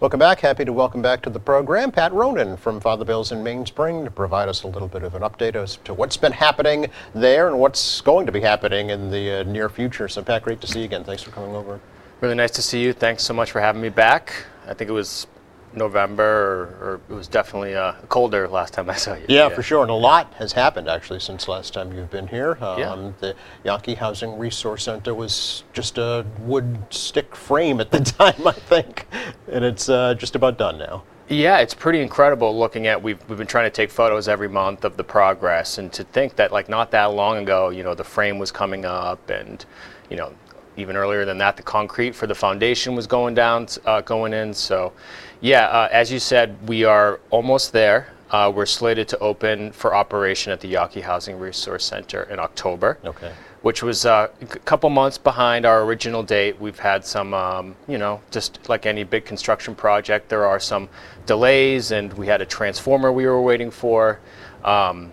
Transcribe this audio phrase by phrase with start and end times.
[0.00, 0.40] Welcome back.
[0.40, 4.10] Happy to welcome back to the program Pat Ronan from Father Bill's in MainSpring to
[4.10, 7.58] provide us a little bit of an update as to what's been happening there and
[7.58, 10.08] what's going to be happening in the uh, near future.
[10.08, 11.04] So, Pat, great to see you again.
[11.04, 11.80] Thanks for coming over.
[12.22, 12.94] Really nice to see you.
[12.94, 14.32] Thanks so much for having me back.
[14.66, 15.26] I think it was
[15.72, 19.26] November, or, or it was definitely uh, colder last time I saw you.
[19.28, 19.82] Yeah, for sure.
[19.82, 22.58] And a lot has happened actually since last time you've been here.
[22.60, 22.92] Yeah.
[22.92, 23.34] Um, The
[23.64, 29.06] Yawkey Housing Resource Center was just a wood stick frame at the time, I think,
[29.50, 31.04] and it's uh, just about done now.
[31.28, 34.84] Yeah, it's pretty incredible looking at we've we've been trying to take photos every month
[34.84, 38.02] of the progress and to think that like not that long ago, you know, the
[38.02, 39.64] frame was coming up and
[40.10, 40.32] you know,
[40.76, 44.52] even earlier than that the concrete for the foundation was going down uh, going in.
[44.52, 44.92] So,
[45.40, 48.12] yeah, uh, as you said, we are almost there.
[48.30, 52.98] Uh, we're slated to open for operation at the Yawkey Housing Resource Center in October.
[53.04, 53.32] Okay.
[53.62, 56.58] which was uh, a couple months behind our original date.
[56.58, 60.88] We've had some, um, you know, just like any big construction project, there are some
[61.26, 64.18] delays, and we had a transformer we were waiting for,
[64.64, 65.12] um,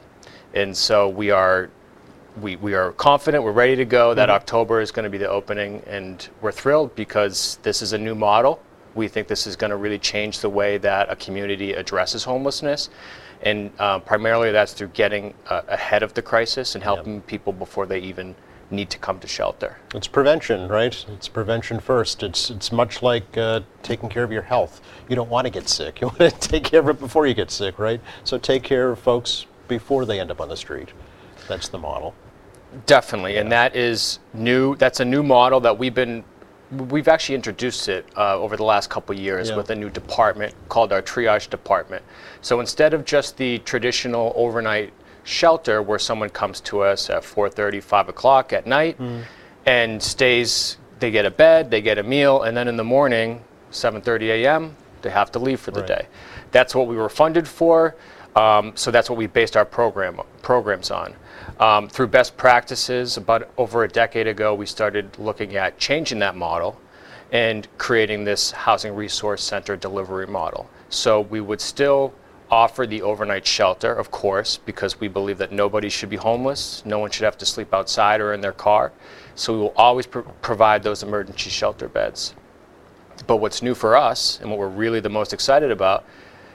[0.53, 1.69] and so we are.
[2.39, 5.27] We, we are confident, we're ready to go that October is going to be the
[5.27, 8.61] opening, and we're thrilled because this is a new model.
[8.97, 12.89] We think this is going to really change the way that a community addresses homelessness.
[13.43, 17.85] And uh, primarily that's through getting uh, ahead of the crisis and helping people before
[17.85, 18.35] they even
[18.69, 19.77] need to come to shelter.
[19.93, 21.05] It's prevention, right?
[21.09, 22.23] It's prevention first.
[22.23, 24.81] It's it's much like uh, taking care of your health.
[25.07, 26.01] You don't want to get sick.
[26.01, 28.01] You want to take care of it before you get sick, right?
[28.23, 30.89] So take care of folks before they end up on the street.
[31.47, 32.13] That's the model.
[32.85, 34.75] Definitely, and that is new.
[34.75, 36.23] That's a new model that we've been,
[36.71, 39.55] we've actually introduced it uh, over the last couple of years Yeah.
[39.55, 42.03] with a new department called our triage department.
[42.41, 44.91] So instead of just the traditional overnight
[45.23, 48.97] shelter where someone comes to us at 4:30, 5 o'clock at night,
[49.65, 53.41] and stays, they get a bed, they get a meal, and then in the morning,
[53.71, 55.87] 7:30 a.m., they have to leave for the Right.
[55.87, 56.07] day.
[56.51, 57.95] That's what we were funded for.
[58.35, 61.13] Um, so that's what we based our program programs on.
[61.59, 66.35] Um, through best practices, about over a decade ago, we started looking at changing that
[66.35, 66.79] model
[67.31, 70.69] and creating this housing resource center delivery model.
[70.89, 72.13] So we would still
[72.49, 76.81] offer the overnight shelter, of course, because we believe that nobody should be homeless.
[76.85, 78.93] No one should have to sleep outside or in their car.
[79.35, 82.33] So we will always pro- provide those emergency shelter beds.
[83.25, 86.05] But what's new for us, and what we're really the most excited about,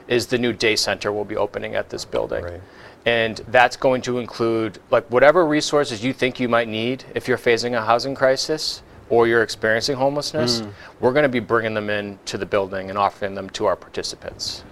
[0.08, 2.44] is the new day center we'll be opening at this building.
[2.44, 2.60] Right.
[3.04, 7.38] And that's going to include like whatever resources you think you might need if you're
[7.38, 10.62] facing a housing crisis or you're experiencing homelessness.
[11.00, 13.76] We're going to be bringing them in to the building and offering them to our
[13.76, 14.64] participants.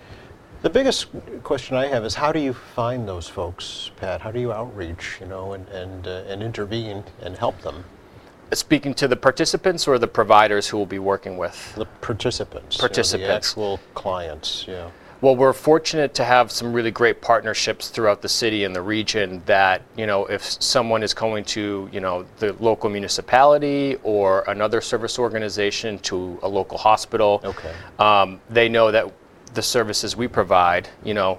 [0.63, 1.07] The biggest
[1.43, 4.21] question I have is how do you find those folks, Pat?
[4.21, 7.85] How do you outreach, you know, and and uh, and intervene and help them?
[8.53, 11.75] Speaking to the participants or the providers who will be working with.
[11.77, 12.77] The participants.
[12.77, 13.29] you know, Participants.
[13.29, 14.67] the actual clients.
[14.69, 14.91] Yeah.
[15.23, 19.43] Well, we're fortunate to have some really great partnerships throughout the city and the region
[19.45, 24.81] that, you know, if someone is going to, you know, the local municipality or another
[24.81, 27.73] service organization to a local hospital, Okay.
[27.99, 29.13] um, they know that
[29.53, 31.39] the services we provide, you know,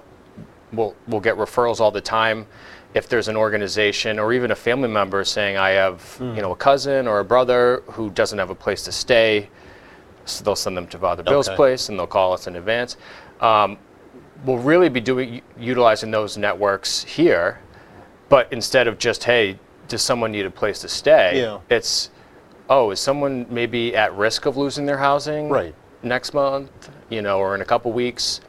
[0.74, 2.46] we'll, we'll get referrals all the time.
[2.94, 6.56] If there's an organization or even a family member saying, I have, you know, a
[6.56, 9.50] cousin or a brother who doesn't have a place to stay,
[10.31, 11.56] so they'll send them to Father Bill's Okay.
[11.56, 12.97] place and they'll call us in advance.
[13.40, 13.78] Um,
[14.46, 17.59] we'll really be doing utilizing those networks here,
[18.30, 21.41] but instead of just hey, does someone need a place to stay?
[21.41, 21.59] Yeah.
[21.70, 22.09] It's
[22.70, 25.75] oh, is someone maybe at risk of losing their housing Right.
[26.03, 26.72] next month,
[27.09, 28.40] you know, or in a couple weeks?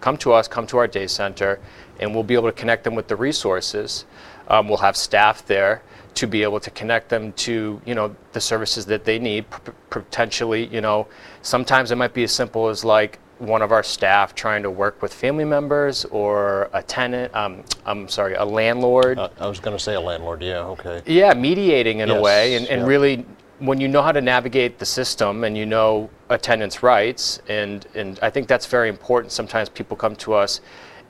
[0.00, 1.58] Come to us, come to our day center,
[1.98, 4.04] and we'll be able to connect them with the resources.
[4.46, 5.82] Um, we'll have staff there
[6.14, 9.50] to be able to connect them to, you know, the services that they need.
[9.50, 11.06] P- potentially, you know,
[11.42, 15.00] sometimes it might be as simple as like one of our staff trying to work
[15.00, 17.34] with family members or a tenant.
[17.34, 19.18] Um, I'm sorry, a landlord.
[19.18, 20.42] Uh, I was going to say a landlord.
[20.42, 20.58] Yeah.
[20.58, 21.02] Okay.
[21.06, 22.86] Yeah, mediating in a way, and, and yeah.
[22.86, 23.26] really,
[23.58, 27.86] when you know how to navigate the system and you know a tenant's rights, and
[27.94, 29.32] and I think that's very important.
[29.32, 30.60] Sometimes people come to us,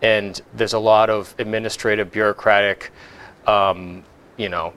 [0.03, 2.93] and there's a lot of administrative, bureaucratic,
[3.47, 4.05] um,
[4.37, 4.73] you know,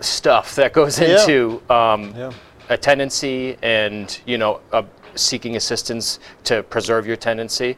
[0.00, 1.20] stuff that goes Yeah.
[1.20, 2.32] into um, Yeah.
[2.68, 4.82] a tenancy and you know uh,
[5.14, 7.76] seeking assistance to preserve your tenancy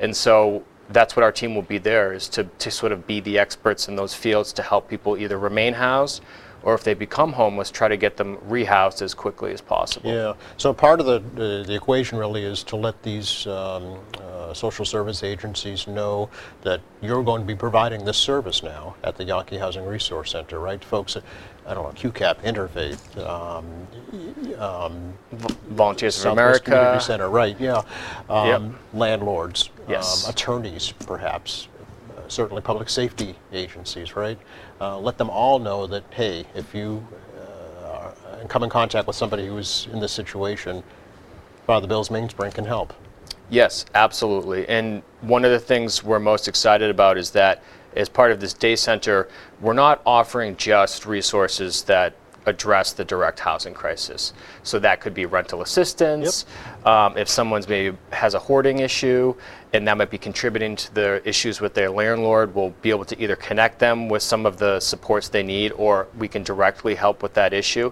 [0.00, 3.18] and so that's what our team will be there is to, to sort of be
[3.20, 6.22] the experts in those fields to help people either remain housed
[6.62, 10.34] or if they become homeless try to get them rehoused as quickly as possible Yeah.
[10.58, 13.98] So part of the, the the equation really is to let these um,
[14.46, 16.28] uh, uh, social service agencies know
[16.62, 20.58] that you're going to be providing this service now at the Yawkey Housing Resource Center,
[20.58, 20.82] right?
[20.84, 21.16] Folks,
[21.66, 23.66] I don't know, QCAP, Interfaith, um,
[24.58, 25.14] um,
[25.70, 27.04] Volunteers of Southwest Community America.
[27.04, 27.82] Center, right, yeah.
[28.28, 28.62] Um, Yep.
[28.94, 30.24] Landlords, Yes.
[30.24, 31.68] um, attorneys, perhaps,
[32.16, 34.38] uh, certainly public safety agencies, right?
[34.80, 37.06] Uh, let them all know that, hey, if you
[37.84, 38.10] uh,
[38.48, 40.82] come in contact with somebody who's in this situation,
[41.66, 42.94] Father Bill's MainSpring can help.
[43.48, 44.68] Yes, absolutely.
[44.68, 47.62] And one of the things we're most excited about is that
[47.94, 49.28] as part of this day center,
[49.60, 52.14] we're not offering just resources that
[52.44, 54.32] address the direct housing crisis.
[54.62, 56.46] So that could be rental assistance.
[56.84, 59.34] Um, if someone's maybe has a hoarding issue
[59.72, 63.20] and that might be contributing to the issues with their landlord, we'll be able to
[63.20, 67.22] either connect them with some of the supports they need or we can directly help
[67.22, 67.90] with that issue.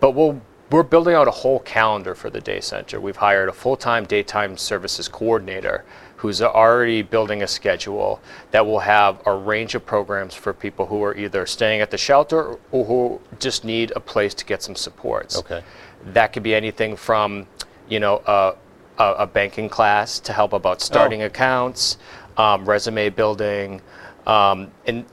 [0.00, 0.40] But we'll,
[0.70, 3.00] we're building out a whole calendar for the day center.
[3.00, 5.84] We've hired a full-time daytime services coordinator
[6.16, 8.20] who's already building a schedule
[8.50, 11.98] that will have a range of programs for people who are either staying at the
[11.98, 15.38] shelter or who just need a place to get some supports.
[15.38, 15.62] Okay.
[16.06, 17.46] That could be anything from,
[17.88, 18.54] you know, a,
[18.98, 21.98] a, a banking class to help about starting accounts,
[22.38, 23.80] um, resume building,
[24.26, 25.04] um, and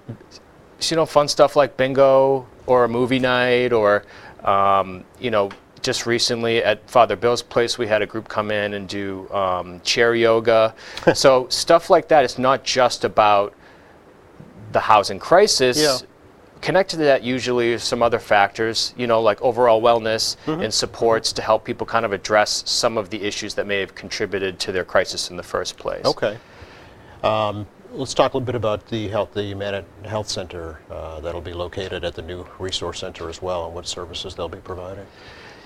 [0.90, 4.04] you know, fun stuff like bingo or a movie night or,
[4.44, 5.50] um, you know,
[5.82, 9.82] just recently at Father Bill's place, we had a group come in and do um,
[9.82, 10.74] chair yoga.
[11.14, 12.24] so stuff like that.
[12.24, 13.54] It's not just about
[14.72, 15.78] the housing crisis.
[15.82, 15.98] Yeah.
[16.62, 20.62] Connected to that, usually some other factors, you know, like overall wellness Mm-hmm.
[20.62, 23.94] and supports to help people kind of address some of the issues that may have
[23.96, 26.06] contributed to their crisis in the first place.
[26.06, 26.38] Okay.
[27.22, 31.42] Um, let's talk a little bit about the health, the Manet Health Center uh, that'll
[31.42, 35.06] be located at the new resource center as well, and what services they'll be providing.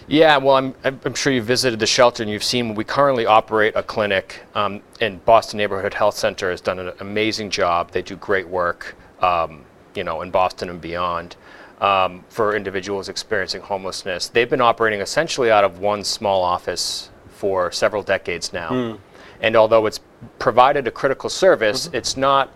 [0.09, 3.75] Yeah, well, I'm, I'm sure you've visited the shelter and you've seen we currently operate
[3.75, 7.91] a clinic, um, and Boston Neighborhood Health Center has done an amazing job.
[7.91, 9.65] They do great work, um,
[9.95, 11.35] you know, in Boston and beyond
[11.81, 14.29] um, for individuals experiencing homelessness.
[14.29, 18.97] They've been operating essentially out of one small office for several decades now,
[19.41, 19.99] and although it's
[20.39, 22.51] provided a critical service, it's not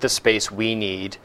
[0.00, 1.16] the space we need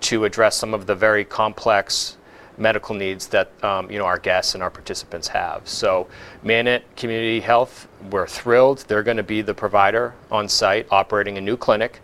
[0.00, 2.16] to address some of the very complex
[2.58, 5.68] medical needs that um, you know our guests and our participants have.
[5.68, 6.08] So,
[6.42, 8.84] Manet Community Health, we're thrilled.
[8.88, 12.00] They're going to be the provider on site, operating a new clinic.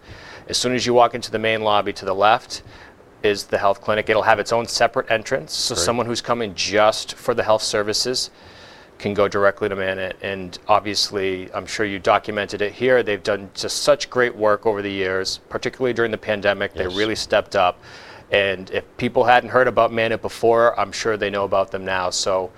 [0.49, 2.63] As soon as you walk into the main lobby to the left
[3.23, 4.11] is the health clinic.
[4.11, 8.31] It'll have its own separate entrance, so someone who's coming just for the health services
[9.03, 10.15] can go directly to Manet.
[10.23, 13.03] And obviously, I'm sure you documented it here.
[13.03, 16.71] They've done just such great work over the years, particularly during the pandemic.
[16.75, 16.79] Yes.
[16.79, 17.83] They really stepped up.
[18.31, 22.11] And if people hadn't heard about Manet before, I'm sure they know about them now.
[22.11, 22.51] So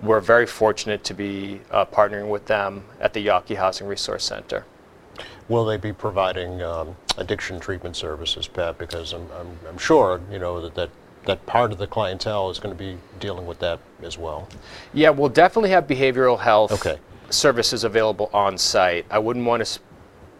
[0.00, 4.64] we're very fortunate to be uh, partnering with them at the Yawkey Housing Resource Center.
[5.48, 8.78] Will they be providing um, addiction treatment services, Pat?
[8.78, 10.90] Because I'm, I'm, I'm sure you know that, that
[11.26, 14.48] that part of the clientele is going to be dealing with that as well.
[14.92, 16.98] Yeah, we'll definitely have behavioral health Okay.
[17.28, 19.06] services available on site.
[19.10, 19.80] I wouldn't want to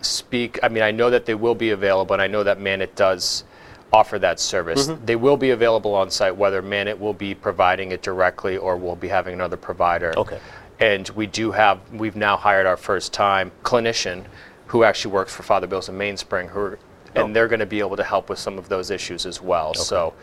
[0.01, 2.95] speak, I mean, I know that they will be available, and I know that Manet
[2.97, 3.45] does
[3.93, 4.89] offer that service.
[4.89, 5.05] Mm-hmm.
[5.05, 8.97] They will be available on site, whether Manet will be providing it directly or we'll
[8.97, 10.15] be having another provider.
[10.17, 10.39] Okay.
[10.79, 14.25] And we do have, we've now hired our first time clinician
[14.69, 16.79] who actually works for Father Bill's in MainSpring, who are,
[17.17, 17.25] Oh.
[17.25, 19.75] and they're going to be able to help with some of those issues as well.
[19.75, 20.15] So,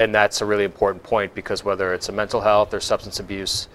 [0.00, 3.68] and that's a really important point because whether it's a mental health or substance abuse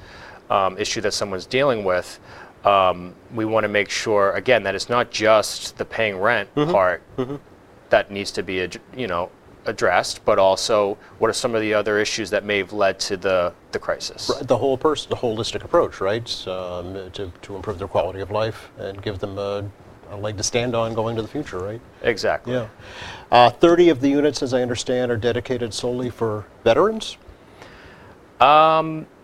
[0.50, 2.20] um, issue that someone's dealing with,
[2.66, 7.04] um, we want to make sure again that it's not just the paying rent part
[7.90, 9.30] that needs to be, you know,
[9.68, 13.18] addressed, but also what are some of the other issues that may have led to
[13.18, 14.32] the the crisis.
[14.42, 16.48] The whole person, the holistic approach, right?
[16.48, 19.70] Um, to, to improve their quality of life and give them a,
[20.12, 21.82] a leg to stand on going to the future, right?
[22.04, 22.54] Exactly.
[22.54, 22.68] Yeah.
[23.32, 27.18] Uh, 30 of the units, as I understand, are dedicated solely for veterans?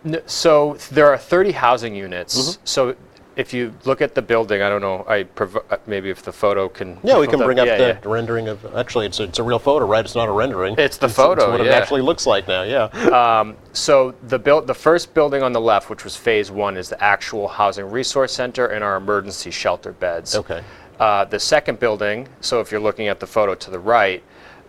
[0.04, 2.36] N- So there are 30 housing units.
[2.56, 2.60] Mm-hmm.
[2.64, 2.96] So
[3.36, 6.32] if you look at the building, I don't know, I prov- uh, maybe if the
[6.32, 6.98] photo can.
[7.02, 8.00] Yeah, we can bring up yeah, the yeah.
[8.04, 8.64] rendering of.
[8.76, 10.04] Actually, it's a, it's a real photo, right?
[10.04, 10.74] It's not a rendering.
[10.78, 12.62] It's the It's photo, what it actually looks like now.
[12.62, 13.54] Yeah.
[13.72, 17.02] So the build, the first building on the left, which was phase one, is the
[17.02, 20.34] actual housing resource center and our emergency shelter beds.
[20.36, 20.62] Okay.
[21.00, 24.22] Uh, the second building, so if you're looking at the photo to the right,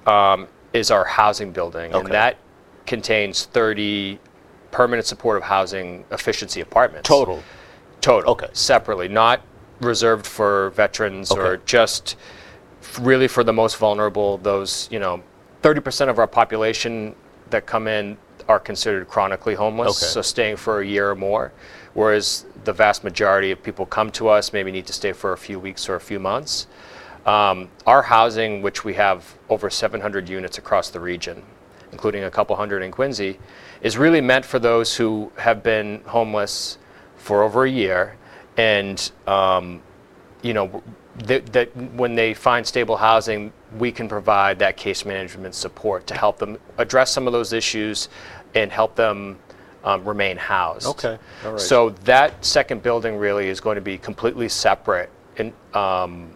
[0.08, 2.00] um, is our housing building, Okay.
[2.04, 2.38] and that
[2.86, 4.20] contains 30
[4.72, 7.08] permanent supportive housing efficiency apartments.
[7.08, 7.44] Total.
[8.04, 8.32] Total.
[8.34, 8.48] Okay.
[8.52, 9.42] Separately, not
[9.80, 12.18] reserved for veterans or just
[13.00, 14.38] really for the most vulnerable.
[14.38, 15.24] Those, you know,
[15.62, 17.16] 30% of our population
[17.50, 18.18] that come in
[18.50, 20.12] are considered chronically homeless, Okay.
[20.12, 21.52] so staying for a year or more.
[21.94, 25.38] whereas the vast majority of people come to us maybe need to stay for a
[25.38, 26.66] few weeks or a few months.
[27.28, 31.44] Um, our housing, which we have over 700 units across the region,
[31.92, 33.38] including a couple hundred in Quincy,
[33.84, 36.80] is really meant for those who have been homeless
[37.24, 38.18] for over a year,
[38.58, 39.82] and um,
[40.42, 40.84] you know
[41.20, 46.16] that, that when they find stable housing, we can provide that case management support to
[46.16, 48.10] help them address some of those issues
[48.56, 49.40] and help them
[49.86, 50.86] um, remain housed.
[50.86, 51.62] Okay, all right.
[51.62, 56.30] So that second building really is going to be completely separate and um,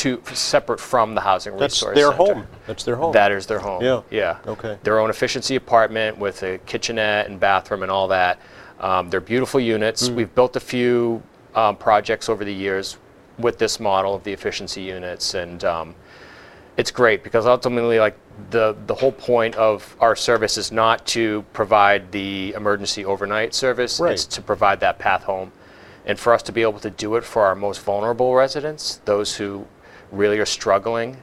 [0.00, 2.16] to separate from the housing That's resource their center.
[2.16, 2.46] home.
[2.66, 3.12] That's their home.
[3.12, 3.82] That is their home.
[3.82, 4.00] Yeah.
[4.10, 4.38] Yeah.
[4.46, 4.78] Okay.
[4.82, 8.40] Their own efficiency apartment with a kitchenette and bathroom and all that.
[8.80, 10.08] Um, they're beautiful units.
[10.08, 10.14] Mm.
[10.14, 11.22] We've built a few
[11.54, 12.96] um, projects over the years
[13.38, 15.94] with this model of the efficiency units, and um,
[16.78, 18.16] it's great because ultimately, like
[18.50, 24.00] the the whole point of our service is not to provide the emergency overnight service.
[24.00, 24.12] Right.
[24.14, 25.52] It's to provide that path home,
[26.06, 29.36] and for us to be able to do it for our most vulnerable residents, those
[29.36, 29.66] who
[30.10, 31.16] really are struggling,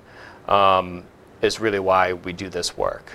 [0.47, 1.03] um,
[1.41, 3.11] is really why we do this work.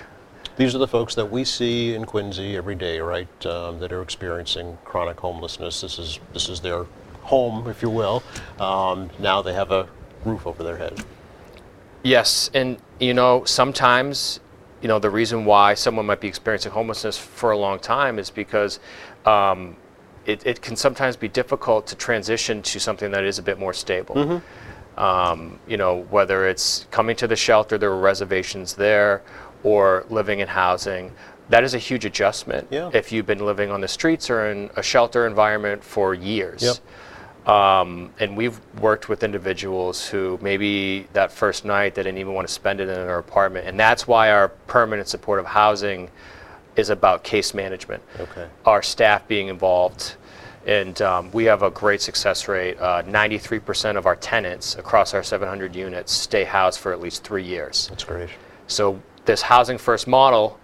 [0.55, 3.45] These are the folks that we see in Quincy every day, right?
[3.45, 5.81] Um, that are experiencing chronic homelessness.
[5.81, 6.85] This is this is their
[7.21, 8.21] home, if you will.
[8.59, 9.87] Um, now they have a
[10.25, 11.03] roof over their head.
[12.03, 14.41] Yes, and you know, sometimes,
[14.81, 18.29] you know, the reason why someone might be experiencing homelessness for a long time is
[18.29, 18.79] because
[19.25, 19.75] um,
[20.25, 23.73] it, it can sometimes be difficult to transition to something that is a bit more
[23.73, 24.15] stable.
[24.97, 29.21] Um, you know, whether it's coming to the shelter, there were reservations there,
[29.63, 31.11] or living in housing.
[31.49, 32.89] That is a huge adjustment Yeah.
[32.93, 36.61] if you've been living on the streets or in a shelter environment for years.
[36.63, 37.49] Yep.
[37.49, 42.47] Um, and we've worked with individuals who maybe that first night they didn't even want
[42.47, 43.67] to spend it in their apartment.
[43.67, 46.09] And that's why our permanent supportive housing
[46.77, 48.01] is about case management.
[48.19, 48.47] Okay.
[48.65, 50.15] Our staff being involved.
[50.65, 52.79] And um, we have a great success rate.
[52.79, 57.43] Uh, 93% of our tenants across our 700 units stay housed for at least three
[57.43, 57.87] years.
[57.89, 58.29] That's great.
[58.67, 60.59] So this housing first model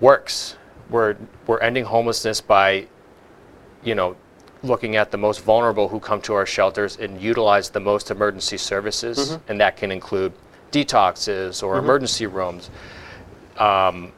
[0.00, 0.56] works.
[0.90, 1.16] We're
[1.46, 2.88] we're ending homelessness by,
[3.84, 4.16] you know,
[4.62, 8.58] looking at the most vulnerable who come to our shelters and utilize the most emergency
[8.58, 10.32] services, and that can include
[10.72, 12.70] detoxes or emergency rooms.
[13.56, 14.12] Um,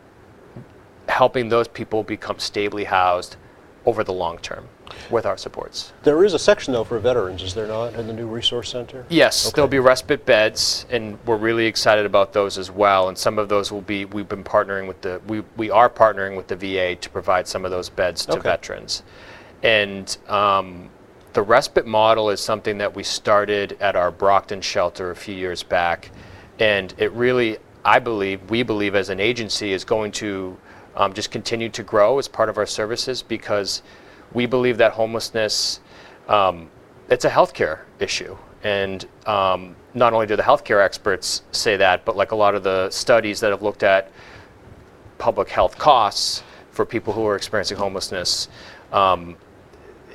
[1.08, 3.36] helping those people become stably housed
[3.84, 4.68] over the long term
[5.10, 5.92] with our supports.
[6.02, 9.04] There is a section though for veterans, is there not, in the new resource center?
[9.08, 13.08] Yes, there'll be respite beds, and we're really excited about those as well.
[13.08, 16.36] And some of those will be, we've been partnering with the, we, we are partnering
[16.36, 18.42] with the VA to provide some of those beds to Okay.
[18.42, 19.02] veterans.
[19.62, 20.90] And um,
[21.32, 25.62] the respite model is something that we started at our Brockton shelter a few years
[25.62, 26.10] back.
[26.58, 30.56] And it really, I believe, we believe as an agency, is going to
[30.96, 33.82] um, just continue to grow as part of our services because
[34.32, 35.80] we believe that homelessness
[36.28, 36.70] um,
[37.08, 38.36] it's a healthcare issue.
[38.62, 42.62] And um, not only do the healthcare experts say that, but like a lot of
[42.62, 44.10] the studies that have looked at
[45.18, 48.48] public health costs for people who are experiencing homelessness,
[48.92, 49.36] um,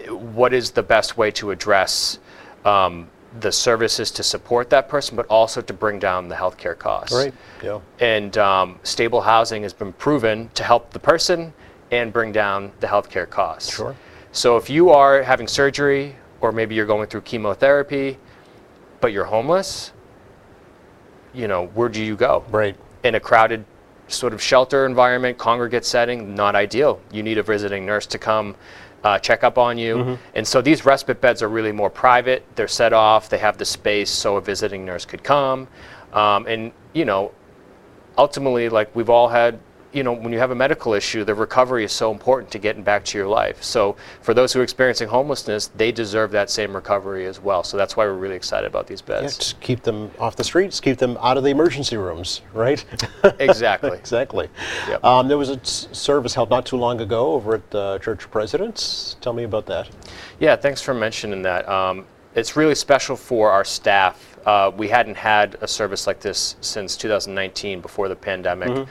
[0.10, 2.20] what is the best way to address
[2.66, 3.10] um,
[3.42, 7.14] the services to support that person, but also to bring down the healthcare costs?
[7.16, 7.34] Right.
[7.64, 7.80] Yeah.
[8.00, 11.54] And um, stable housing has been proven to help the person
[11.92, 13.76] and bring down the healthcare costs.
[13.76, 13.96] Sure.
[14.32, 18.18] So if you are having surgery or maybe you're going through chemotherapy,
[19.02, 19.94] but you're homeless,
[21.34, 22.44] you know, where do you go?
[22.50, 22.76] Right.
[23.04, 23.64] In a crowded
[24.08, 27.00] sort of shelter environment, congregate setting, not ideal.
[27.12, 28.56] You need a visiting nurse to come
[29.08, 30.18] uh, check up on you.
[30.36, 32.42] And so these respite beds are really more private.
[32.56, 33.30] They're set off.
[33.30, 35.68] They have the space so a visiting nurse could come.
[36.14, 37.32] Um, and, you know,
[38.18, 39.60] ultimately, like we've all had,
[39.94, 42.84] you know, when you have a medical issue, the recovery is so important to getting
[42.84, 43.64] back to your life.
[43.64, 47.64] So for those who are experiencing homelessness, they deserve that same recovery as well.
[47.64, 49.38] So that's why we're really excited about these Yeah, beds.
[49.38, 52.84] just keep them off the streets, keep them out of the emergency rooms, right?
[53.40, 53.92] Exactly.
[53.98, 54.50] exactly.
[54.88, 55.04] Yep.
[55.04, 58.32] Um, there was a service held not too long ago over at uh, Church of
[58.32, 59.16] Presidents.
[59.22, 59.90] Tell me about that.
[60.40, 61.68] Yeah, thanks for mentioning that.
[61.68, 64.38] Um, it's really special for our staff.
[64.46, 68.88] Uh, we hadn't had a service like this since 2019, before the pandemic.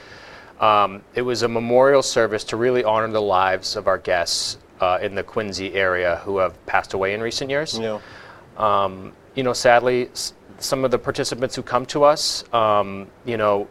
[0.59, 4.99] Um, it was a memorial service to really honor the lives of our guests uh,
[5.01, 7.75] in the Quincy area who have passed away in recent years.
[7.75, 8.01] You know,
[8.57, 13.37] Um, you know, sadly, s- some of the participants who come to us, um, you
[13.37, 13.67] know,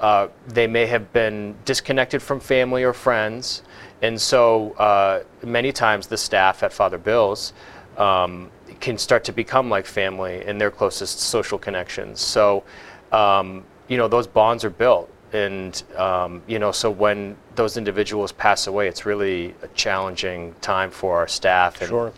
[0.00, 3.62] uh, they may have been disconnected from family or friends,
[4.02, 7.52] and so uh, many times the staff at Father Bill's
[7.96, 12.20] um, can start to become like family and their closest social connections.
[12.20, 12.64] So,
[13.12, 18.32] um, you know, those bonds are built, And, um, you know, so when those individuals
[18.32, 21.80] pass away, it's really a challenging time for our staff.
[21.80, 22.12] And Sure.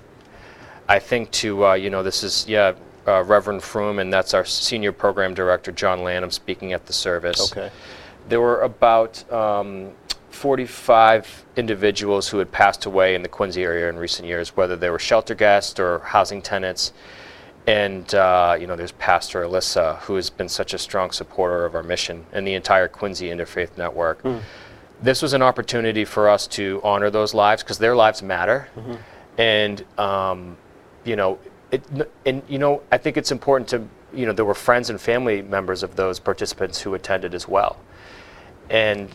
[0.89, 2.73] I think to, uh, you know, this is, yeah,
[3.07, 7.53] uh, Reverend Froome, and that's our senior program director, John Lanham, speaking at the service.
[7.53, 7.71] Okay.
[8.29, 9.93] There were about um,
[10.31, 14.91] 45 individuals who had passed away in the Quincy area in recent years, whether they
[14.91, 16.93] were shelter guests or housing tenants.
[17.67, 21.75] And, uh, you know, there's Pastor Alyssa, who has been such a strong supporter of
[21.75, 24.23] our mission and the entire Quincy Interfaith Network.
[25.01, 28.69] This was an opportunity for us to honor those lives because their lives matter.
[29.39, 30.57] And, um,
[31.05, 31.39] you know,
[31.71, 31.83] it,
[32.27, 35.43] and, you know, I think it's important to, you know, there were friends and family
[35.43, 37.79] members of those participants who attended as well.
[38.71, 39.09] And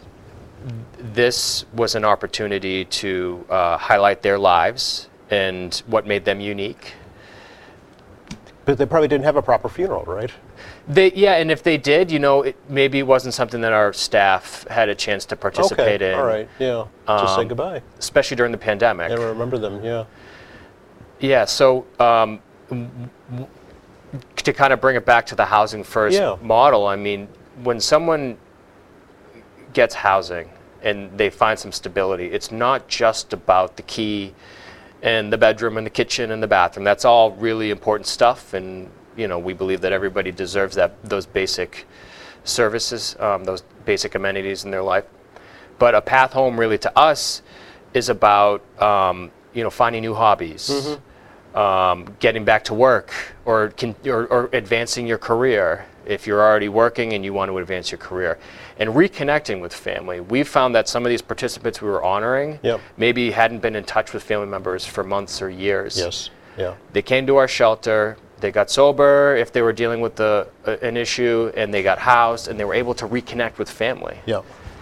[0.97, 6.93] this was an opportunity to uh, highlight their lives and what made them unique.
[8.69, 10.29] But they probably didn't have a proper funeral, right?
[10.87, 13.93] They, yeah, and if they did, you know, it, maybe it wasn't something that our
[13.93, 16.13] staff had a chance to participate okay.
[16.13, 16.47] in, All right.
[16.59, 16.85] Yeah.
[17.07, 17.81] Just say Um, goodbye.
[17.97, 19.09] especially during the pandemic.
[19.09, 19.83] I remember them.
[19.83, 20.05] Yeah.
[21.19, 22.41] Yeah, so um,
[24.35, 26.37] to kind of bring it back to the housing first Yeah.
[26.39, 27.27] model, I mean,
[27.63, 28.37] when someone
[29.73, 30.47] gets housing
[30.83, 34.35] and they find some stability, it's not just about the key
[35.01, 36.83] and the bedroom and the kitchen and the bathroom.
[36.83, 41.25] That's all really important stuff, and you know, we believe that everybody deserves that those
[41.25, 41.85] basic
[42.43, 45.05] services, um, those basic amenities in their life.
[45.77, 47.41] But a path home, really, to us,
[47.93, 50.97] is about um, you know finding new hobbies,
[51.55, 53.11] um, getting back to work,
[53.45, 57.57] or, con- or or advancing your career if you're already working and you want to
[57.57, 58.39] advance your career,
[58.79, 60.19] and reconnecting with family.
[60.19, 62.79] We found that some of these participants we were honoring Yep.
[62.97, 65.97] maybe hadn't been in touch with family members for months or years.
[65.97, 66.29] Yes.
[66.57, 66.75] Yeah.
[66.93, 68.17] They came to our shelter.
[68.39, 71.99] They got sober if they were dealing with the, uh, an issue, and they got
[71.99, 74.17] housed, and they were able to reconnect with family.
[74.25, 74.41] Yeah.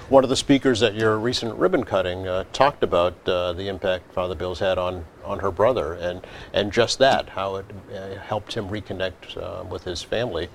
[0.09, 4.13] One of the speakers at your recent ribbon cutting uh, talked about uh, the impact
[4.13, 8.53] Father Bill's had on, on her brother, and, and just that, how it uh, helped
[8.53, 10.47] him reconnect uh, with his family.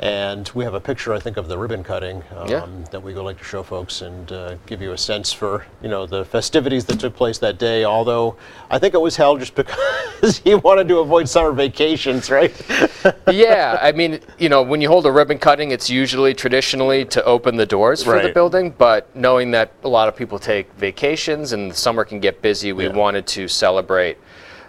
[0.00, 2.66] And we have a picture, I think, of the ribbon cutting um, Yeah.
[2.90, 5.88] that we would like to show folks and uh, give you a sense for, you
[5.88, 7.84] know, the festivities that took place that day.
[7.84, 8.36] Although
[8.70, 9.54] I think it was held just
[10.24, 12.52] because he wanted to avoid summer vacations, right?
[13.30, 17.24] yeah, I mean, you know, when you hold a ribbon cutting, it's usually traditionally to
[17.24, 18.34] open the doors for the Right.
[18.34, 22.42] building, but knowing that a lot of people take vacations and the summer can get
[22.42, 22.92] busy, we Yeah.
[22.92, 24.18] wanted to celebrate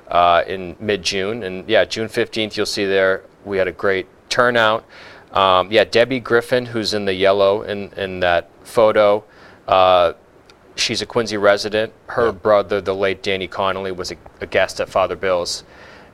[0.08, 1.42] uh, in mid June.
[1.42, 4.86] And yeah, June 15th, you'll see there, we had a great turnout.
[5.36, 9.24] Um, yeah, Debbie Griffin, who's in the yellow in, in that photo,
[9.68, 10.14] uh,
[10.76, 11.94] she's a Quincy resident.
[12.08, 12.32] Her Yeah.
[12.32, 15.64] brother, the late Danny Connolly, was a, a guest at Father Bill's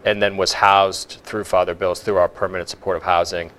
[0.03, 3.51] and then was housed through Father Bill's through our permanent supportive housing.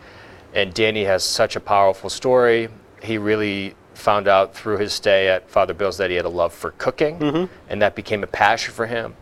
[0.54, 2.68] And Danny has such a powerful story.
[3.00, 6.52] He really found out through his stay at Father Bill's that he had a love
[6.52, 9.14] for cooking, and that became a passion for him.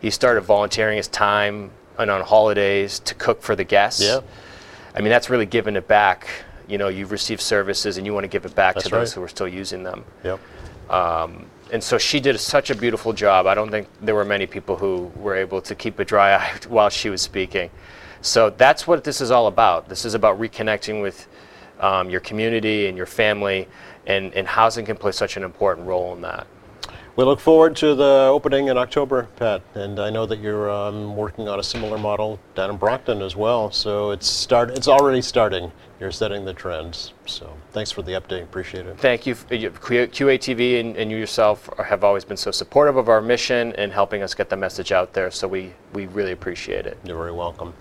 [0.00, 4.00] He started volunteering his time and on holidays to cook for the guests.
[4.02, 4.20] Yeah.
[4.94, 6.28] I mean, that's really giving it back.
[6.68, 9.12] You know, you've received services and you want to give it back That's to those
[9.12, 10.04] who are still using them.
[10.24, 10.40] Yep.
[11.72, 13.46] And so she did such a beautiful job.
[13.46, 16.52] I don't think there were many people who were able to keep a dry eye
[16.68, 17.70] while she was speaking.
[18.22, 19.88] So that's what this is all about.
[19.88, 21.28] This is about reconnecting with
[21.80, 23.66] um, your community and your family,
[24.06, 26.46] and, and housing can play such an important role in that.
[27.20, 31.14] We look forward to the opening in October, Pat, and I know that you're um,
[31.14, 33.70] working on a similar model down in Brockton as well.
[33.70, 34.70] So it's start.
[34.70, 35.70] It's already starting.
[36.00, 37.12] You're setting the trends.
[37.26, 38.44] So thanks for the update.
[38.44, 38.96] Appreciate it.
[38.96, 43.74] Thank you, QATV and, and you yourself have always been so supportive of our mission
[43.74, 45.30] and helping us get the message out there.
[45.30, 46.96] So we, we really appreciate it.
[47.04, 47.74] You're very welcome.